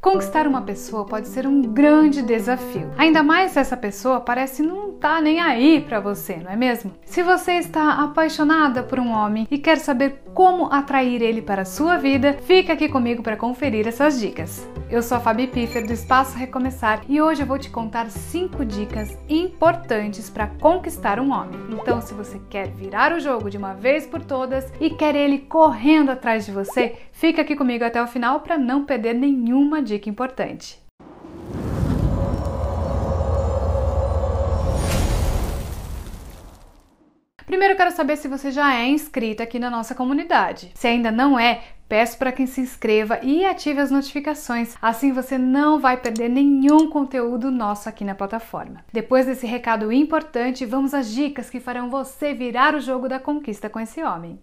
Conquistar 0.00 0.46
uma 0.46 0.62
pessoa 0.62 1.04
pode 1.04 1.28
ser 1.28 1.46
um 1.46 1.60
grande 1.60 2.22
desafio, 2.22 2.90
ainda 2.96 3.22
mais 3.22 3.52
se 3.52 3.58
essa 3.58 3.76
pessoa 3.76 4.18
parece 4.18 4.62
não 4.62 4.94
estar 4.94 5.16
tá 5.16 5.20
nem 5.20 5.40
aí 5.40 5.78
para 5.86 6.00
você, 6.00 6.36
não 6.36 6.50
é 6.50 6.56
mesmo? 6.56 6.94
Se 7.04 7.22
você 7.22 7.52
está 7.52 8.02
apaixonada 8.02 8.82
por 8.82 8.98
um 8.98 9.10
homem 9.10 9.46
e 9.50 9.58
quer 9.58 9.76
saber 9.76 10.22
como 10.32 10.72
atrair 10.72 11.20
ele 11.20 11.42
para 11.42 11.62
a 11.62 11.66
sua 11.66 11.98
vida, 11.98 12.38
fica 12.44 12.72
aqui 12.72 12.88
comigo 12.88 13.22
para 13.22 13.36
conferir 13.36 13.86
essas 13.86 14.18
dicas. 14.18 14.66
Eu 14.90 15.02
sou 15.02 15.18
a 15.18 15.20
Fabi 15.20 15.46
Piffer 15.46 15.86
do 15.86 15.92
Espaço 15.92 16.36
Recomeçar 16.36 17.02
e 17.06 17.20
hoje 17.20 17.42
eu 17.42 17.46
vou 17.46 17.58
te 17.58 17.68
contar 17.68 18.10
5 18.10 18.64
dicas 18.64 19.16
importantes 19.28 20.30
para 20.30 20.46
conquistar 20.46 21.20
um 21.20 21.30
homem. 21.30 21.60
Então, 21.70 22.00
se 22.00 22.14
você 22.14 22.40
quer 22.48 22.68
virar 22.68 23.12
o 23.12 23.20
jogo 23.20 23.50
de 23.50 23.58
uma 23.58 23.74
vez 23.74 24.06
por 24.06 24.24
todas 24.24 24.72
e 24.80 24.90
quer 24.90 25.14
ele 25.14 25.38
correndo 25.38 26.10
atrás 26.10 26.46
de 26.46 26.52
você, 26.52 26.96
fica 27.12 27.42
aqui 27.42 27.54
comigo 27.54 27.84
até 27.84 28.02
o 28.02 28.06
final 28.06 28.40
para 28.40 28.58
não 28.58 28.84
perder 28.84 29.14
nenhuma 29.14 29.80
dica 29.80 29.89
dica 29.90 30.08
importante. 30.08 30.78
Primeiro 37.46 37.74
eu 37.74 37.76
quero 37.76 37.90
saber 37.90 38.16
se 38.16 38.28
você 38.28 38.52
já 38.52 38.76
é 38.76 38.86
inscrita 38.86 39.42
aqui 39.42 39.58
na 39.58 39.68
nossa 39.68 39.92
comunidade. 39.92 40.70
Se 40.74 40.86
ainda 40.86 41.10
não 41.10 41.36
é, 41.36 41.62
peço 41.88 42.16
para 42.16 42.30
que 42.30 42.46
se 42.46 42.60
inscreva 42.60 43.18
e 43.22 43.44
ative 43.44 43.80
as 43.80 43.90
notificações. 43.90 44.76
Assim 44.80 45.12
você 45.12 45.36
não 45.36 45.80
vai 45.80 45.96
perder 45.96 46.28
nenhum 46.28 46.88
conteúdo 46.88 47.50
nosso 47.50 47.88
aqui 47.88 48.04
na 48.04 48.14
plataforma. 48.14 48.84
Depois 48.92 49.26
desse 49.26 49.46
recado 49.46 49.92
importante, 49.92 50.64
vamos 50.64 50.94
às 50.94 51.10
dicas 51.10 51.50
que 51.50 51.58
farão 51.58 51.90
você 51.90 52.32
virar 52.32 52.76
o 52.76 52.80
jogo 52.80 53.08
da 53.08 53.18
conquista 53.18 53.68
com 53.68 53.80
esse 53.80 54.00
homem. 54.00 54.40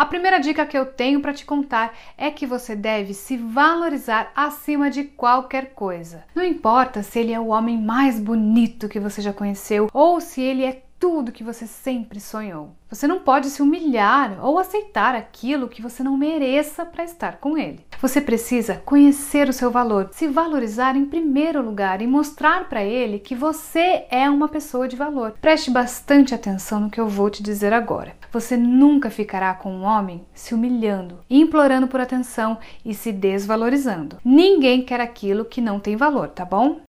A 0.00 0.06
primeira 0.06 0.40
dica 0.40 0.64
que 0.64 0.78
eu 0.78 0.86
tenho 0.86 1.20
para 1.20 1.34
te 1.34 1.44
contar 1.44 1.92
é 2.16 2.30
que 2.30 2.46
você 2.46 2.74
deve 2.74 3.12
se 3.12 3.36
valorizar 3.36 4.32
acima 4.34 4.88
de 4.88 5.04
qualquer 5.04 5.74
coisa. 5.74 6.24
Não 6.34 6.42
importa 6.42 7.02
se 7.02 7.18
ele 7.18 7.34
é 7.34 7.38
o 7.38 7.48
homem 7.48 7.76
mais 7.76 8.18
bonito 8.18 8.88
que 8.88 8.98
você 8.98 9.20
já 9.20 9.30
conheceu 9.30 9.90
ou 9.92 10.18
se 10.18 10.40
ele 10.40 10.64
é 10.64 10.80
tudo 10.98 11.32
que 11.32 11.44
você 11.44 11.66
sempre 11.66 12.18
sonhou. 12.18 12.74
Você 12.88 13.06
não 13.06 13.20
pode 13.20 13.50
se 13.50 13.60
humilhar 13.60 14.42
ou 14.42 14.58
aceitar 14.58 15.14
aquilo 15.14 15.68
que 15.68 15.82
você 15.82 16.02
não 16.02 16.16
mereça 16.16 16.86
para 16.86 17.04
estar 17.04 17.36
com 17.36 17.58
ele. 17.58 17.84
Você 18.00 18.18
precisa 18.18 18.80
conhecer 18.84 19.46
o 19.46 19.52
seu 19.52 19.70
valor, 19.70 20.08
se 20.12 20.26
valorizar 20.26 20.96
em 20.96 21.04
primeiro 21.04 21.60
lugar 21.60 22.00
e 22.00 22.06
mostrar 22.06 22.66
para 22.66 22.82
ele 22.82 23.18
que 23.18 23.34
você 23.34 24.06
é 24.10 24.28
uma 24.30 24.48
pessoa 24.48 24.88
de 24.88 24.96
valor. 24.96 25.34
Preste 25.38 25.70
bastante 25.70 26.34
atenção 26.34 26.80
no 26.80 26.90
que 26.90 26.98
eu 26.98 27.06
vou 27.06 27.28
te 27.28 27.42
dizer 27.42 27.74
agora. 27.74 28.16
Você 28.32 28.56
nunca 28.56 29.10
ficará 29.10 29.52
com 29.52 29.70
um 29.70 29.82
homem 29.82 30.24
se 30.32 30.54
humilhando, 30.54 31.18
implorando 31.28 31.88
por 31.88 32.00
atenção 32.00 32.58
e 32.82 32.94
se 32.94 33.12
desvalorizando. 33.12 34.16
Ninguém 34.24 34.82
quer 34.82 35.00
aquilo 35.00 35.44
que 35.44 35.60
não 35.60 35.78
tem 35.78 35.94
valor, 35.94 36.28
tá 36.28 36.44
bom? 36.44 36.80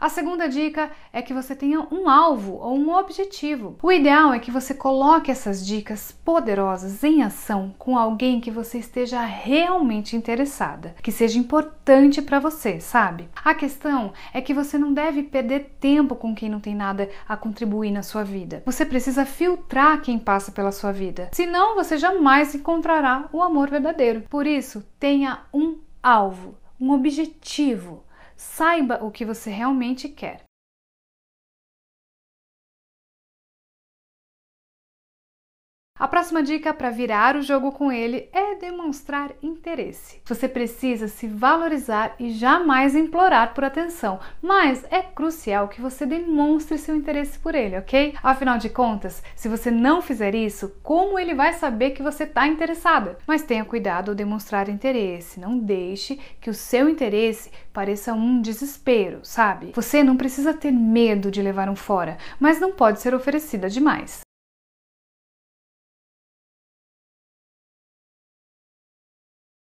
A 0.00 0.08
segunda 0.08 0.48
dica 0.48 0.90
é 1.12 1.22
que 1.22 1.32
você 1.32 1.54
tenha 1.54 1.80
um 1.90 2.08
alvo 2.08 2.54
ou 2.54 2.76
um 2.76 2.94
objetivo. 2.94 3.78
O 3.82 3.92
ideal 3.92 4.32
é 4.32 4.38
que 4.38 4.50
você 4.50 4.74
coloque 4.74 5.30
essas 5.30 5.64
dicas 5.64 6.12
poderosas 6.24 7.02
em 7.04 7.22
ação 7.22 7.74
com 7.78 7.96
alguém 7.96 8.40
que 8.40 8.50
você 8.50 8.78
esteja 8.78 9.20
realmente 9.20 10.16
interessada, 10.16 10.94
que 11.02 11.12
seja 11.12 11.38
importante 11.38 12.20
para 12.20 12.40
você, 12.40 12.80
sabe? 12.80 13.28
A 13.44 13.54
questão 13.54 14.12
é 14.32 14.40
que 14.40 14.54
você 14.54 14.76
não 14.76 14.92
deve 14.92 15.22
perder 15.22 15.76
tempo 15.80 16.16
com 16.16 16.34
quem 16.34 16.48
não 16.48 16.60
tem 16.60 16.74
nada 16.74 17.08
a 17.28 17.36
contribuir 17.36 17.90
na 17.90 18.02
sua 18.02 18.24
vida. 18.24 18.62
Você 18.66 18.84
precisa 18.84 19.24
filtrar 19.24 20.00
quem 20.00 20.18
passa 20.18 20.50
pela 20.50 20.72
sua 20.72 20.92
vida, 20.92 21.28
senão 21.32 21.74
você 21.74 21.96
jamais 21.96 22.54
encontrará 22.54 23.28
o 23.32 23.42
amor 23.42 23.70
verdadeiro. 23.70 24.22
Por 24.28 24.46
isso, 24.46 24.84
tenha 24.98 25.40
um 25.52 25.78
alvo, 26.02 26.56
um 26.80 26.90
objetivo 26.92 28.04
Saiba 28.36 29.02
o 29.04 29.10
que 29.10 29.24
você 29.24 29.50
realmente 29.50 30.08
quer. 30.08 30.44
Próxima 36.14 36.44
dica 36.44 36.72
para 36.72 36.90
virar 36.90 37.34
o 37.34 37.42
jogo 37.42 37.72
com 37.72 37.90
ele 37.90 38.28
é 38.32 38.54
demonstrar 38.54 39.32
interesse. 39.42 40.20
Você 40.24 40.48
precisa 40.48 41.08
se 41.08 41.26
valorizar 41.26 42.14
e 42.20 42.30
jamais 42.30 42.94
implorar 42.94 43.52
por 43.52 43.64
atenção, 43.64 44.20
mas 44.40 44.84
é 44.92 45.02
crucial 45.02 45.66
que 45.66 45.80
você 45.80 46.06
demonstre 46.06 46.78
seu 46.78 46.94
interesse 46.94 47.36
por 47.40 47.56
ele, 47.56 47.76
ok? 47.76 48.14
Afinal 48.22 48.58
de 48.58 48.68
contas, 48.68 49.24
se 49.34 49.48
você 49.48 49.72
não 49.72 50.00
fizer 50.00 50.36
isso, 50.36 50.76
como 50.84 51.18
ele 51.18 51.34
vai 51.34 51.52
saber 51.52 51.90
que 51.90 52.02
você 52.02 52.22
está 52.22 52.46
interessada? 52.46 53.18
Mas 53.26 53.42
tenha 53.42 53.64
cuidado 53.64 54.10
ao 54.10 54.14
demonstrar 54.14 54.68
interesse, 54.68 55.40
não 55.40 55.58
deixe 55.58 56.20
que 56.40 56.48
o 56.48 56.54
seu 56.54 56.88
interesse 56.88 57.50
pareça 57.72 58.14
um 58.14 58.40
desespero, 58.40 59.18
sabe? 59.24 59.72
Você 59.74 60.04
não 60.04 60.16
precisa 60.16 60.54
ter 60.54 60.70
medo 60.70 61.28
de 61.28 61.42
levar 61.42 61.68
um 61.68 61.74
fora, 61.74 62.18
mas 62.38 62.60
não 62.60 62.70
pode 62.70 63.00
ser 63.00 63.16
oferecida 63.16 63.68
demais. 63.68 64.23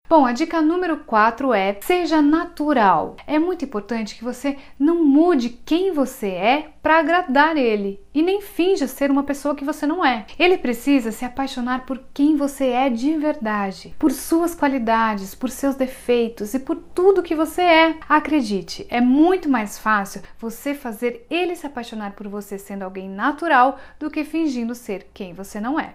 Bom, 0.08 0.24
a 0.24 0.30
dica 0.30 0.62
número 0.62 0.98
4 0.98 1.52
é 1.52 1.78
seja 1.80 2.22
natural. 2.22 3.16
É 3.26 3.40
muito 3.40 3.64
importante 3.64 4.14
que 4.14 4.22
você 4.22 4.56
não 4.78 5.04
mude 5.04 5.48
quem 5.48 5.92
você 5.92 6.28
é 6.28 6.70
para 6.80 7.00
agradar 7.00 7.56
ele 7.56 8.00
e 8.14 8.22
nem 8.22 8.40
finja 8.40 8.86
ser 8.86 9.10
uma 9.10 9.24
pessoa 9.24 9.56
que 9.56 9.64
você 9.64 9.84
não 9.84 10.04
é. 10.04 10.24
Ele 10.38 10.56
precisa 10.56 11.10
se 11.10 11.24
apaixonar 11.24 11.84
por 11.84 12.00
quem 12.14 12.36
você 12.36 12.66
é 12.66 12.88
de 12.88 13.16
verdade, 13.16 13.96
por 13.98 14.12
suas 14.12 14.54
qualidades, 14.54 15.34
por 15.34 15.50
seus 15.50 15.74
defeitos 15.74 16.54
e 16.54 16.60
por 16.60 16.76
tudo 16.76 17.22
que 17.22 17.34
você 17.34 17.62
é. 17.62 17.96
Acredite, 18.08 18.86
é 18.88 19.00
muito 19.00 19.48
mais 19.48 19.76
fácil 19.76 20.22
você 20.38 20.72
fazer 20.72 21.26
ele 21.28 21.56
se 21.56 21.66
apaixonar 21.66 22.12
por 22.12 22.28
você 22.28 22.58
sendo 22.58 22.84
alguém 22.84 23.08
natural 23.08 23.76
do 23.98 24.08
que 24.08 24.22
fingindo 24.22 24.72
ser 24.72 25.10
quem 25.12 25.34
você 25.34 25.60
não 25.60 25.80
é. 25.80 25.94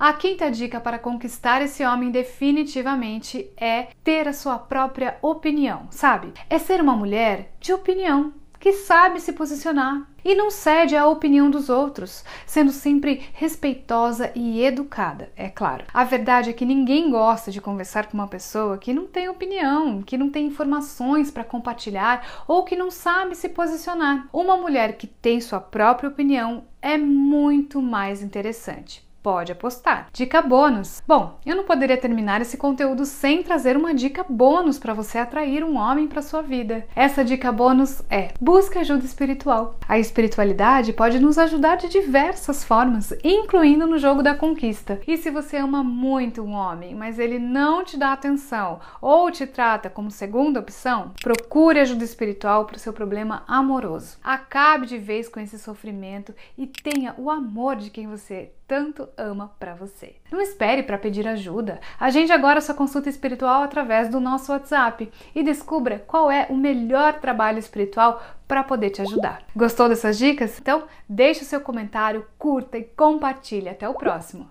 A 0.00 0.14
quinta 0.14 0.50
dica 0.50 0.80
para 0.80 0.98
conquistar 0.98 1.60
esse 1.60 1.84
homem 1.84 2.10
definitivamente 2.10 3.52
é 3.54 3.88
ter 4.02 4.26
a 4.26 4.32
sua 4.32 4.58
própria 4.58 5.18
opinião, 5.20 5.88
sabe? 5.90 6.32
É 6.48 6.58
ser 6.58 6.80
uma 6.80 6.96
mulher 6.96 7.52
de 7.60 7.74
opinião, 7.74 8.32
que 8.58 8.72
sabe 8.72 9.20
se 9.20 9.34
posicionar 9.34 10.08
e 10.24 10.34
não 10.34 10.50
cede 10.50 10.96
à 10.96 11.06
opinião 11.06 11.50
dos 11.50 11.68
outros, 11.68 12.24
sendo 12.46 12.72
sempre 12.72 13.28
respeitosa 13.34 14.32
e 14.34 14.64
educada, 14.64 15.30
é 15.36 15.50
claro. 15.50 15.84
A 15.92 16.02
verdade 16.02 16.48
é 16.48 16.54
que 16.54 16.64
ninguém 16.64 17.10
gosta 17.10 17.50
de 17.50 17.60
conversar 17.60 18.06
com 18.06 18.14
uma 18.14 18.26
pessoa 18.26 18.78
que 18.78 18.94
não 18.94 19.06
tem 19.06 19.28
opinião, 19.28 20.00
que 20.00 20.16
não 20.16 20.30
tem 20.30 20.46
informações 20.46 21.30
para 21.30 21.44
compartilhar 21.44 22.42
ou 22.48 22.64
que 22.64 22.74
não 22.74 22.90
sabe 22.90 23.34
se 23.34 23.50
posicionar. 23.50 24.26
Uma 24.32 24.56
mulher 24.56 24.96
que 24.96 25.06
tem 25.06 25.42
sua 25.42 25.60
própria 25.60 26.08
opinião 26.08 26.64
é 26.80 26.96
muito 26.96 27.82
mais 27.82 28.22
interessante. 28.22 29.09
Pode 29.22 29.52
apostar. 29.52 30.08
Dica 30.14 30.40
bônus. 30.40 31.02
Bom, 31.06 31.38
eu 31.44 31.54
não 31.54 31.64
poderia 31.64 31.96
terminar 31.96 32.40
esse 32.40 32.56
conteúdo 32.56 33.04
sem 33.04 33.42
trazer 33.42 33.76
uma 33.76 33.92
dica 33.92 34.24
bônus 34.26 34.78
para 34.78 34.94
você 34.94 35.18
atrair 35.18 35.62
um 35.62 35.76
homem 35.76 36.08
para 36.08 36.22
sua 36.22 36.40
vida. 36.40 36.86
Essa 36.96 37.22
dica 37.22 37.52
bônus 37.52 38.02
é: 38.08 38.32
busque 38.40 38.78
ajuda 38.78 39.04
espiritual. 39.04 39.78
A 39.86 39.98
espiritualidade 39.98 40.94
pode 40.94 41.20
nos 41.20 41.36
ajudar 41.36 41.76
de 41.76 41.88
diversas 41.88 42.64
formas, 42.64 43.12
incluindo 43.22 43.86
no 43.86 43.98
jogo 43.98 44.22
da 44.22 44.34
conquista. 44.34 44.98
E 45.06 45.18
se 45.18 45.30
você 45.30 45.58
ama 45.58 45.84
muito 45.84 46.42
um 46.42 46.52
homem, 46.52 46.94
mas 46.94 47.18
ele 47.18 47.38
não 47.38 47.84
te 47.84 47.98
dá 47.98 48.14
atenção 48.14 48.80
ou 49.02 49.30
te 49.30 49.46
trata 49.46 49.90
como 49.90 50.10
segunda 50.10 50.60
opção, 50.60 51.12
procure 51.22 51.78
ajuda 51.78 52.04
espiritual 52.04 52.64
para 52.64 52.76
o 52.76 52.80
seu 52.80 52.92
problema 52.92 53.42
amoroso. 53.46 54.16
Acabe 54.24 54.86
de 54.86 54.96
vez 54.96 55.28
com 55.28 55.40
esse 55.40 55.58
sofrimento 55.58 56.34
e 56.56 56.66
tenha 56.66 57.14
o 57.18 57.30
amor 57.30 57.76
de 57.76 57.90
quem 57.90 58.06
você 58.06 58.52
tanto 58.70 59.08
ama 59.18 59.50
para 59.58 59.74
você. 59.74 60.14
Não 60.30 60.40
espere 60.40 60.84
para 60.84 60.96
pedir 60.96 61.26
ajuda. 61.26 61.80
Agende 61.98 62.30
agora 62.30 62.60
sua 62.60 62.72
consulta 62.72 63.08
espiritual 63.08 63.64
através 63.64 64.08
do 64.08 64.20
nosso 64.20 64.52
WhatsApp 64.52 65.10
e 65.34 65.42
descubra 65.42 65.98
qual 66.06 66.30
é 66.30 66.46
o 66.48 66.56
melhor 66.56 67.14
trabalho 67.14 67.58
espiritual 67.58 68.22
para 68.46 68.62
poder 68.62 68.90
te 68.90 69.02
ajudar. 69.02 69.42
Gostou 69.56 69.88
dessas 69.88 70.16
dicas? 70.16 70.56
Então, 70.60 70.84
deixe 71.08 71.42
o 71.42 71.44
seu 71.44 71.60
comentário, 71.60 72.24
curta 72.38 72.78
e 72.78 72.84
compartilhe. 72.84 73.68
Até 73.68 73.88
o 73.88 73.94
próximo. 73.94 74.48